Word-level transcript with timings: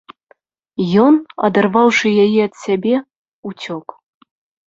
Ён, 1.05 1.13
адарваўшы 1.47 2.07
яе 2.25 2.39
ад 2.47 2.55
сябе, 2.65 2.95
уцёк. 3.51 3.87